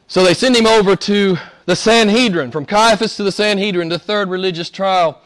[0.08, 4.30] So they send him over to the Sanhedrin, from Caiaphas to the Sanhedrin, the third
[4.30, 5.22] religious trial.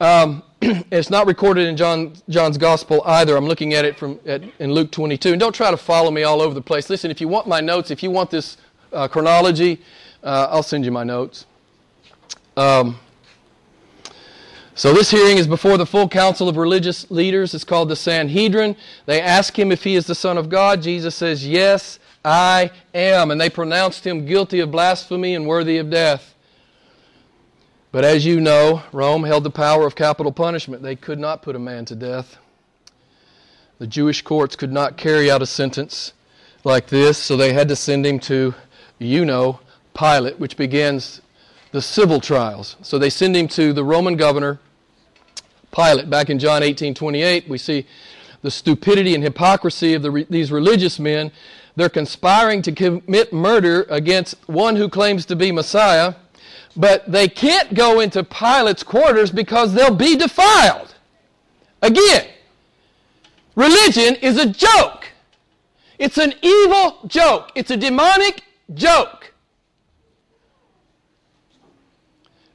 [0.00, 3.36] Um, it's not recorded in John, John's Gospel either.
[3.36, 5.30] I'm looking at it from at, in Luke 22.
[5.32, 6.90] And don't try to follow me all over the place.
[6.90, 8.58] Listen, if you want my notes, if you want this
[8.92, 9.80] uh, chronology,
[10.22, 11.46] uh, I'll send you my notes.
[12.56, 12.98] Um,
[14.74, 17.54] so this hearing is before the full council of religious leaders.
[17.54, 18.76] It's called the Sanhedrin.
[19.06, 20.82] They ask him if he is the Son of God.
[20.82, 23.30] Jesus says, Yes, I am.
[23.30, 26.34] And they pronounced him guilty of blasphemy and worthy of death.
[27.90, 30.82] But as you know, Rome held the power of capital punishment.
[30.82, 32.38] They could not put a man to death.
[33.78, 36.14] The Jewish courts could not carry out a sentence
[36.64, 38.54] like this, so they had to send him to,
[38.98, 39.60] you know,
[39.92, 41.20] Pilate, which begins
[41.72, 42.76] the civil trials.
[42.82, 44.60] So they send him to the Roman governor,
[45.74, 46.08] Pilate.
[46.08, 47.86] Back in John 18 28, we see
[48.42, 51.32] the stupidity and hypocrisy of the, these religious men.
[51.74, 56.14] They're conspiring to commit murder against one who claims to be Messiah,
[56.76, 60.94] but they can't go into Pilate's quarters because they'll be defiled.
[61.80, 62.26] Again,
[63.56, 65.08] religion is a joke.
[65.98, 67.50] It's an evil joke.
[67.54, 68.42] It's a demonic
[68.74, 69.31] joke.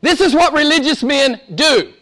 [0.01, 1.93] This is what religious men do.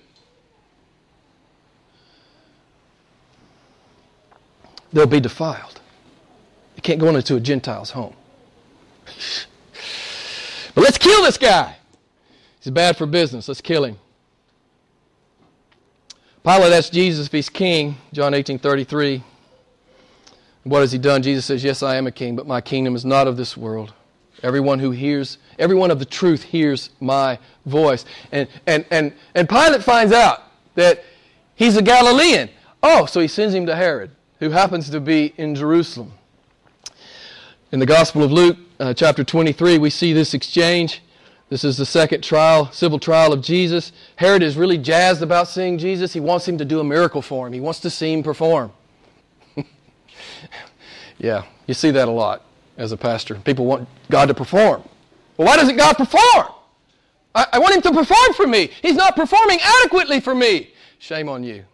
[4.92, 5.82] They'll be defiled.
[6.76, 8.16] They can't go into a Gentile's home.
[10.76, 11.78] But let's kill this guy.
[12.60, 13.48] He's bad for business.
[13.48, 13.98] Let's kill him.
[16.44, 19.24] Pilate asks Jesus if he's king, John 18 33.
[20.64, 21.24] What has he done?
[21.24, 23.94] Jesus says, Yes, I am a king, but my kingdom is not of this world.
[24.46, 28.06] Everyone who hears, everyone of the truth hears my voice.
[28.32, 30.44] And, and, and, and Pilate finds out
[30.76, 31.04] that
[31.56, 32.52] he's a Galilean.
[32.84, 36.12] Oh, so he sends him to Herod, who happens to be in Jerusalem.
[37.72, 41.02] In the Gospel of Luke, uh, chapter 23, we see this exchange.
[41.50, 43.94] This is the second trial, civil trial of Jesus.
[44.16, 46.14] Herod is really jazzed about seeing Jesus.
[46.14, 48.72] He wants him to do a miracle for him, he wants to see him perform.
[51.18, 52.44] yeah, you see that a lot
[52.78, 53.36] as a pastor.
[53.36, 54.84] People want God to perform.
[55.38, 56.48] Well, why doesn't God perform?
[57.34, 58.72] I, I want Him to perform for me.
[58.82, 60.72] He's not performing adequately for me.
[61.00, 61.66] Shame on you.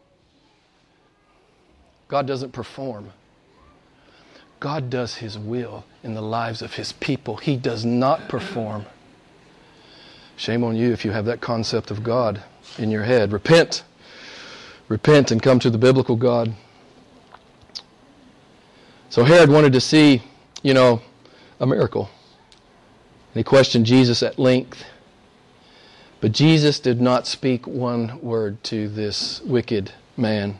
[2.07, 3.11] God doesn't perform.
[4.59, 7.37] God does His will in the lives of His people.
[7.37, 8.85] He does not perform.
[10.35, 12.43] Shame on you if you have that concept of God
[12.77, 13.31] in your head.
[13.31, 13.83] Repent.
[14.87, 16.53] Repent and come to the biblical God.
[19.09, 20.23] So Herod wanted to see
[20.61, 21.01] you know,
[21.59, 22.09] a miracle.
[23.33, 24.83] And he questioned Jesus at length.
[26.19, 30.59] But Jesus did not speak one word to this wicked man.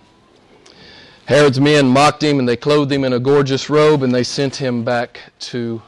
[1.25, 4.55] Herod's men mocked him and they clothed him in a gorgeous robe and they sent
[4.55, 5.81] him back to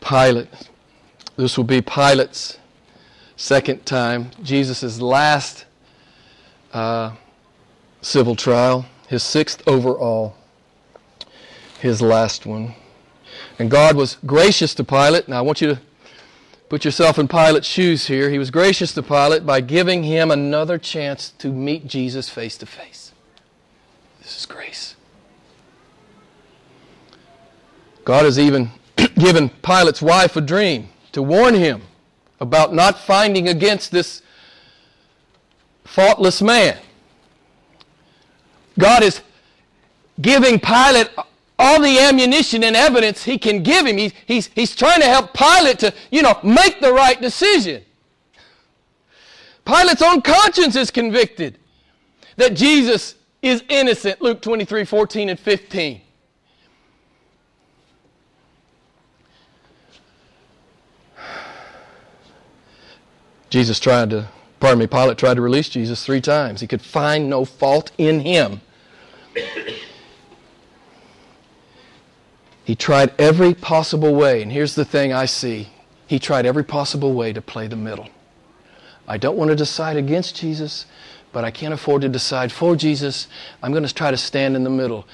[0.00, 0.48] Pilate.
[1.36, 2.58] This will be Pilate's
[3.36, 5.64] second time, Jesus' last
[6.72, 7.14] uh,
[8.00, 10.34] civil trial, his sixth overall,
[11.80, 12.74] his last one.
[13.58, 15.28] And God was gracious to Pilate.
[15.28, 15.80] Now I want you to
[16.68, 18.30] put yourself in Pilate's shoes here.
[18.30, 22.66] He was gracious to Pilate by giving him another chance to meet Jesus face to
[22.66, 23.12] face.
[24.22, 24.96] This is grace.
[28.04, 28.70] God has even
[29.14, 31.82] given Pilate's wife a dream to warn him
[32.40, 34.22] about not finding against this
[35.84, 36.78] faultless man.
[38.78, 39.20] God is
[40.20, 41.10] giving Pilate
[41.58, 43.96] all the ammunition and evidence he can give him.
[43.96, 47.82] He's, he's, he's trying to help Pilate to, you know, make the right decision.
[49.64, 51.58] Pilate's own conscience is convicted
[52.36, 54.20] that Jesus is innocent.
[54.20, 56.00] Luke 23 14 and 15.
[63.50, 64.28] Jesus tried to,
[64.60, 66.62] pardon me, Pilate tried to release Jesus three times.
[66.62, 68.62] He could find no fault in him.
[72.72, 75.68] He tried every possible way, and here's the thing I see.
[76.06, 78.08] He tried every possible way to play the middle.
[79.06, 80.86] I don't want to decide against Jesus,
[81.32, 83.28] but I can't afford to decide for Jesus.
[83.62, 85.06] I'm going to try to stand in the middle.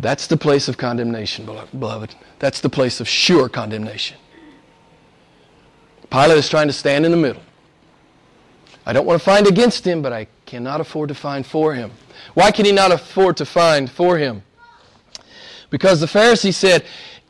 [0.00, 2.16] That's the place of condemnation, beloved.
[2.40, 4.16] That's the place of sure condemnation.
[6.10, 7.42] Pilate is trying to stand in the middle.
[8.84, 11.92] I don't want to find against him, but I cannot afford to find for him.
[12.34, 14.42] Why can he not afford to find for him?
[15.70, 16.84] Because the Pharisee said,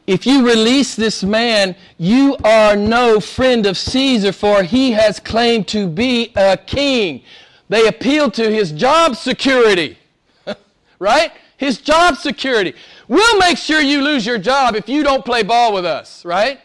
[0.06, 5.66] if you release this man, you are no friend of Caesar, for he has claimed
[5.68, 7.22] to be a king.
[7.68, 9.98] They appealed to his job security,
[10.98, 11.32] right?
[11.56, 12.74] His job security.
[13.08, 16.60] We'll make sure you lose your job if you don't play ball with us, right?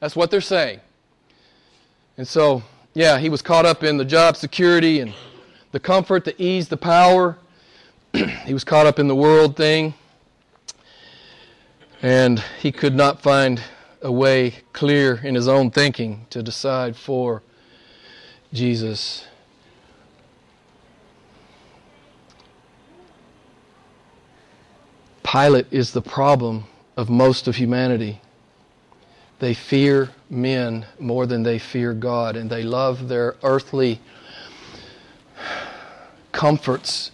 [0.00, 0.80] That's what they're saying.
[2.16, 2.62] And so
[2.94, 5.12] yeah, he was caught up in the job security and
[5.72, 7.36] the comfort, the ease, the power.
[8.44, 9.94] he was caught up in the world thing.
[12.04, 13.62] And he could not find
[14.02, 17.42] a way clear in his own thinking to decide for
[18.52, 19.24] Jesus.
[25.22, 28.20] Pilate is the problem of most of humanity.
[29.38, 33.98] They fear men more than they fear God, and they love their earthly
[36.32, 37.12] comforts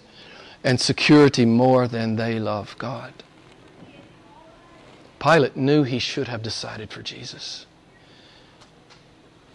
[0.65, 3.13] and security more than they love God.
[5.21, 7.67] Pilate knew he should have decided for Jesus,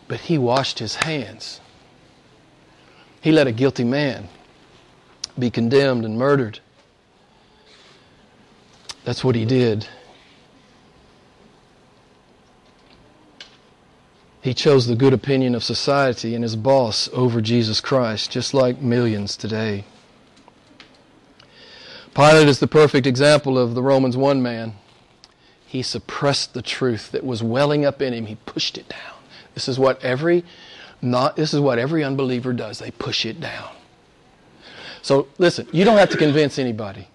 [0.07, 1.59] but he washed his hands.
[3.19, 4.29] He let a guilty man
[5.37, 6.59] be condemned and murdered.
[9.03, 9.87] That's what he did.
[14.41, 18.79] He chose the good opinion of society and his boss over Jesus Christ, just like
[18.79, 19.85] millions today.
[22.13, 24.75] Pilate is the perfect example of the Romans 1 man.
[25.75, 28.27] He suppressed the truth that was welling up in him.
[28.27, 29.19] He pushed it down.
[29.55, 30.45] This is what every
[31.01, 32.79] not this is what every unbeliever does.
[32.79, 33.75] They push it down.
[35.01, 37.09] So listen, you don't have to convince anybody.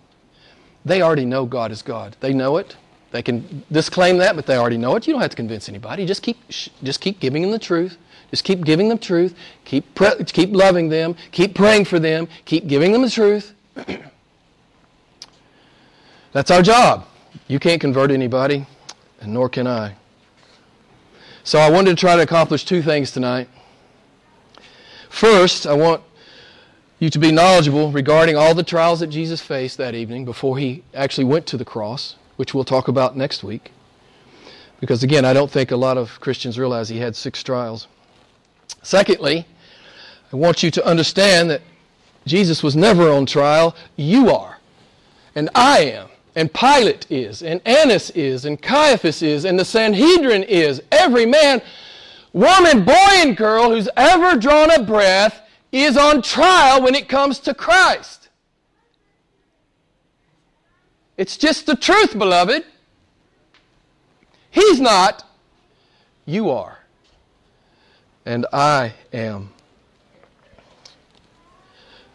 [0.84, 2.18] They already know God is God.
[2.20, 2.76] They know it.
[3.12, 5.06] They can disclaim that, but they already know it.
[5.06, 6.04] You don't have to convince anybody.
[6.04, 6.36] Just keep,
[6.82, 7.96] just keep giving them the truth.
[8.30, 9.34] Just keep giving them truth.
[9.64, 11.16] Keep, pre- keep loving them.
[11.32, 12.28] Keep praying for them.
[12.44, 13.54] Keep giving them the truth.
[16.32, 17.06] That's our job.
[17.48, 18.66] You can't convert anybody,
[19.20, 19.96] and nor can I.
[21.44, 23.48] So I wanted to try to accomplish two things tonight.
[25.08, 26.02] First, I want
[26.98, 30.84] you to be knowledgeable regarding all the trials that Jesus faced that evening before he
[30.94, 33.70] actually went to the cross which we'll talk about next week.
[34.80, 37.86] Because again, I don't think a lot of Christians realize he had six trials.
[38.82, 39.46] Secondly,
[40.32, 41.60] I want you to understand that
[42.24, 43.76] Jesus was never on trial.
[43.96, 44.56] You are.
[45.34, 46.08] And I am.
[46.36, 47.42] And Pilate is.
[47.42, 48.44] And Annas is.
[48.44, 49.44] And Caiaphas is.
[49.44, 50.82] And the Sanhedrin is.
[50.92, 51.60] Every man,
[52.32, 57.38] woman, boy, and girl who's ever drawn a breath is on trial when it comes
[57.40, 58.28] to Christ.
[61.16, 62.64] It's just the truth, beloved.
[64.50, 65.24] He's not,
[66.26, 66.78] you are.
[68.24, 69.50] And I am.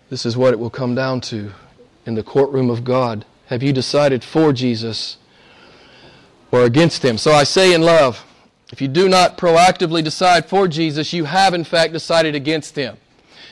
[0.09, 1.51] This is what it will come down to
[2.05, 3.26] in the courtroom of God.
[3.47, 5.17] Have you decided for Jesus
[6.51, 7.17] or against him?
[7.17, 8.23] So I say in love,
[8.71, 12.97] If you do not proactively decide for Jesus, you have in fact decided against him.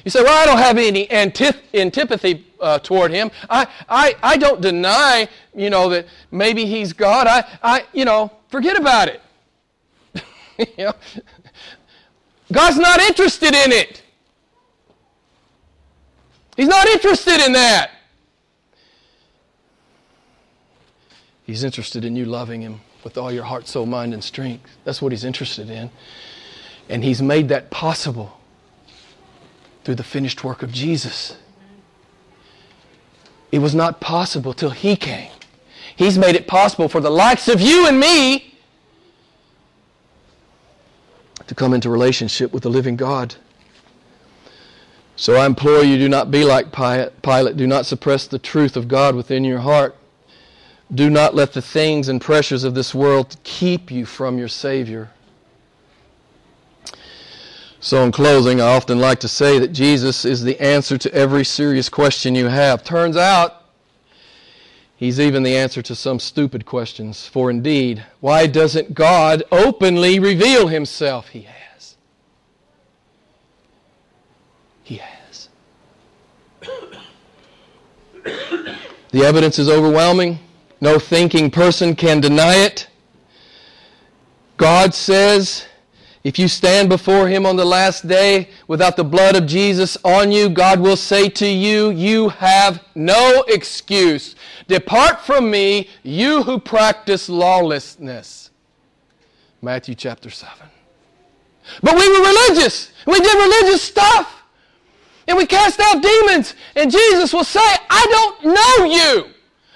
[0.04, 3.30] You say, Well, I don't have any antip- antipathy uh, toward him.
[3.50, 7.28] I, I, I don't deny, you know, that maybe he's God.
[7.28, 9.22] I, I you know, forget about it.
[10.78, 10.94] you know?
[12.52, 14.02] God's not interested in it.
[16.56, 17.92] He's not interested in that.
[21.46, 24.70] He's interested in you loving him with all your heart, soul, mind, and strength.
[24.86, 25.92] That's what he's interested in.
[26.90, 28.40] And he's made that possible
[29.84, 31.38] through the finished work of Jesus.
[33.52, 35.32] It was not possible till he came.
[35.96, 38.56] He's made it possible for the likes of you and me
[41.46, 43.36] to come into relationship with the living God.
[45.16, 47.58] So I implore you, do not be like Pilate.
[47.58, 49.96] Do not suppress the truth of God within your heart.
[50.94, 55.10] Do not let the things and pressures of this world keep you from your Savior.
[57.80, 61.44] So, in closing, I often like to say that Jesus is the answer to every
[61.44, 62.84] serious question you have.
[62.84, 63.64] Turns out,
[64.96, 67.28] He's even the answer to some stupid questions.
[67.28, 71.28] For indeed, why doesn't God openly reveal Himself?
[71.28, 71.98] He has.
[74.84, 75.50] He has.
[79.12, 80.40] the evidence is overwhelming.
[80.84, 82.90] No thinking person can deny it.
[84.58, 85.66] God says,
[86.26, 90.30] if you stand before Him on the last day without the blood of Jesus on
[90.30, 94.36] you, God will say to you, You have no excuse.
[94.68, 98.50] Depart from me, you who practice lawlessness.
[99.62, 100.54] Matthew chapter 7.
[101.82, 102.92] But we were religious.
[103.08, 104.44] We did religious stuff.
[105.30, 106.56] And we cast out demons.
[106.76, 109.33] And Jesus will say, I don't know you.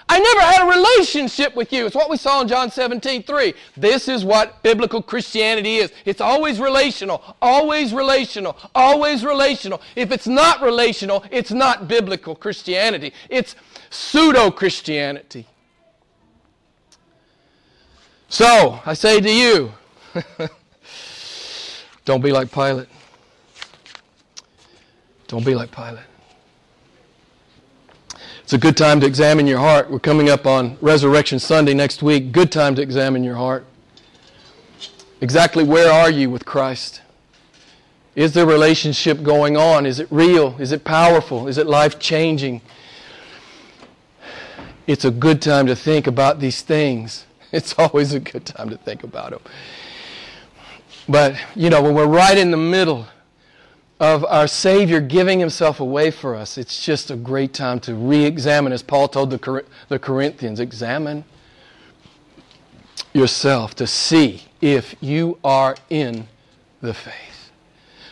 [0.10, 1.86] I never had a relationship with you.
[1.86, 3.54] It's what we saw in John 17, 3.
[3.76, 5.92] This is what biblical Christianity is.
[6.06, 9.82] It's always relational, always relational, always relational.
[9.98, 13.12] If it's not relational, it's not biblical Christianity.
[13.30, 13.56] It's
[13.90, 15.46] pseudo Christianity.
[18.30, 19.74] So, I say to you,
[22.06, 22.88] don't be like Pilate.
[25.28, 26.07] Don't be like Pilate.
[28.48, 29.92] It's a good time to examine your heart.
[29.92, 32.32] We're coming up on Resurrection Sunday next week.
[32.32, 33.66] Good time to examine your heart.
[35.20, 37.02] Exactly where are you with Christ?
[38.16, 39.86] Is there relationship going on?
[39.86, 40.56] Is it real?
[40.60, 41.50] Is it powerful?
[41.50, 42.62] Is it life changing?
[44.88, 47.26] It's a good time to think about these things.
[47.52, 49.42] It's always a good time to think about them.
[51.10, 53.08] But, you know, when we're right in the middle
[54.00, 58.26] of our Savior giving himself away for us, it's just a great time to re
[58.26, 61.26] examine, as Paul told the, the Corinthians examine
[63.14, 66.28] yourself to see if you are in
[66.82, 67.52] the faith.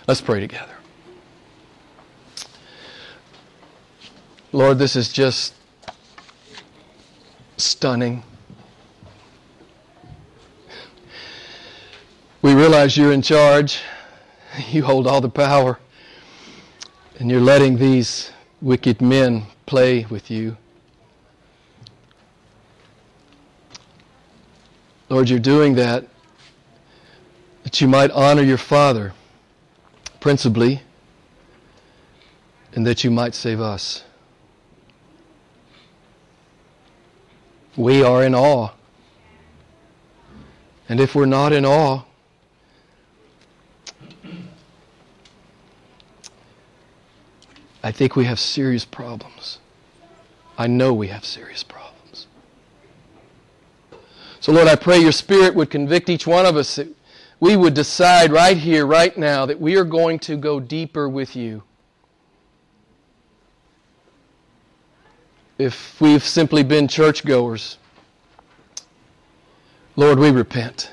[0.07, 0.73] Let's pray together.
[4.51, 5.53] Lord, this is just
[7.57, 8.23] stunning.
[12.41, 13.79] We realize you're in charge.
[14.71, 15.79] You hold all the power.
[17.19, 18.31] And you're letting these
[18.61, 20.57] wicked men play with you.
[25.09, 26.05] Lord, you're doing that
[27.63, 29.13] that you might honor your Father,
[30.19, 30.81] principally,
[32.73, 34.03] and that you might save us.
[37.75, 38.69] We are in awe.
[40.87, 42.03] And if we're not in awe,
[47.85, 49.59] I think we have serious problems.
[50.57, 52.25] I know we have serious problems.
[54.39, 56.87] So, Lord, I pray your Spirit would convict each one of us that
[57.39, 61.35] we would decide right here, right now, that we are going to go deeper with
[61.35, 61.61] you.
[65.59, 67.77] If we've simply been churchgoers,
[69.95, 70.91] Lord, we repent.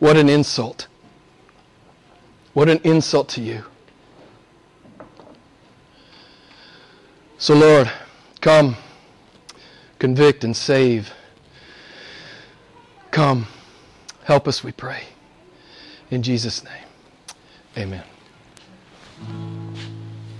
[0.00, 0.86] What an insult.
[2.52, 3.64] What an insult to you.
[7.38, 7.90] So, Lord,
[8.40, 8.76] come,
[9.98, 11.12] convict and save.
[13.10, 13.46] Come,
[14.24, 15.04] help us, we pray.
[16.10, 16.84] In Jesus' name,
[17.76, 18.04] amen.